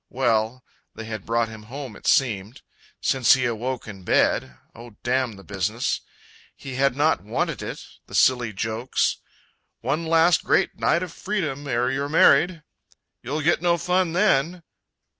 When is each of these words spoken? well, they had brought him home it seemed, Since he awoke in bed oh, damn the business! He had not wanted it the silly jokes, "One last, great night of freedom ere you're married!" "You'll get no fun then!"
well, 0.09 0.63
they 0.95 1.03
had 1.05 1.27
brought 1.27 1.47
him 1.47 1.61
home 1.61 1.95
it 1.95 2.07
seemed, 2.07 2.63
Since 3.01 3.35
he 3.35 3.45
awoke 3.45 3.87
in 3.87 4.03
bed 4.03 4.57
oh, 4.73 4.95
damn 5.03 5.33
the 5.33 5.43
business! 5.43 6.01
He 6.55 6.73
had 6.73 6.95
not 6.95 7.21
wanted 7.21 7.61
it 7.61 7.85
the 8.07 8.15
silly 8.15 8.51
jokes, 8.51 9.17
"One 9.81 10.07
last, 10.07 10.43
great 10.43 10.75
night 10.79 11.03
of 11.03 11.13
freedom 11.13 11.67
ere 11.67 11.91
you're 11.91 12.09
married!" 12.09 12.63
"You'll 13.21 13.41
get 13.43 13.61
no 13.61 13.77
fun 13.77 14.13
then!" 14.13 14.63